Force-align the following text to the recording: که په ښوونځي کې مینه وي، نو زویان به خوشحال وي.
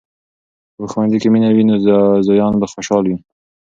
که 0.73 0.77
په 0.77 0.85
ښوونځي 0.91 1.17
کې 1.21 1.29
مینه 1.33 1.49
وي، 1.51 1.63
نو 1.69 1.75
زویان 2.27 2.53
به 2.61 2.67
خوشحال 2.73 3.03
وي. 3.07 3.17